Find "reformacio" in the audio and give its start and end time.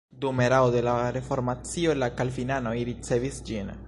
1.17-1.93